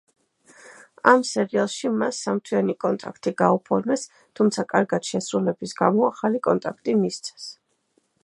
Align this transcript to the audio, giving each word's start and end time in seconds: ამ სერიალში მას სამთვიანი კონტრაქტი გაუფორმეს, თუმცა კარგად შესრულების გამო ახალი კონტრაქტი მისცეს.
ამ 1.09 1.25
სერიალში 1.31 1.91
მას 1.97 2.21
სამთვიანი 2.27 2.75
კონტრაქტი 2.85 3.33
გაუფორმეს, 3.43 4.07
თუმცა 4.39 4.65
კარგად 4.73 5.09
შესრულების 5.11 5.77
გამო 5.85 6.07
ახალი 6.09 6.45
კონტრაქტი 6.51 6.97
მისცეს. 7.05 7.47